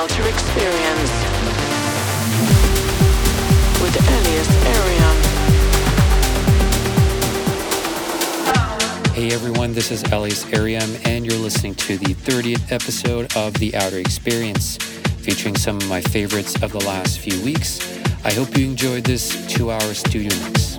Outer 0.00 0.28
Experience 0.28 1.12
with 3.82 3.94
Elias 4.08 4.48
Erium. 4.64 5.16
Hey 9.12 9.30
everyone, 9.34 9.74
this 9.74 9.90
is 9.90 10.02
Elias 10.04 10.46
Erium, 10.46 11.06
and 11.06 11.26
you're 11.26 11.36
listening 11.36 11.74
to 11.74 11.98
the 11.98 12.14
30th 12.14 12.72
episode 12.72 13.36
of 13.36 13.52
The 13.58 13.76
Outer 13.76 13.98
Experience, 13.98 14.78
featuring 15.18 15.54
some 15.54 15.76
of 15.76 15.86
my 15.86 16.00
favorites 16.00 16.54
of 16.62 16.72
the 16.72 16.82
last 16.86 17.18
few 17.18 17.38
weeks. 17.44 17.78
I 18.24 18.32
hope 18.32 18.56
you 18.56 18.64
enjoyed 18.64 19.04
this 19.04 19.46
two 19.48 19.70
hour 19.70 19.92
studio 19.92 20.34
mix. 20.46 20.78